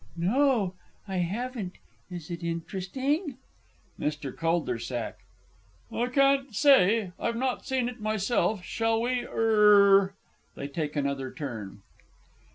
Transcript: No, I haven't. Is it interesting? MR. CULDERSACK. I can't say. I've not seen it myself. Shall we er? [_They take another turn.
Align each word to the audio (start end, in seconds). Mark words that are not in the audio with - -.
No, 0.17 0.73
I 1.07 1.17
haven't. 1.17 1.73
Is 2.09 2.31
it 2.31 2.41
interesting? 2.43 3.37
MR. 3.99 4.35
CULDERSACK. 4.35 5.17
I 5.91 6.07
can't 6.07 6.55
say. 6.55 7.11
I've 7.19 7.35
not 7.35 7.67
seen 7.67 7.87
it 7.87 7.99
myself. 8.01 8.63
Shall 8.63 8.99
we 8.99 9.27
er? 9.29 10.15
[_They 10.57 10.73
take 10.73 10.95
another 10.95 11.31
turn. 11.31 11.83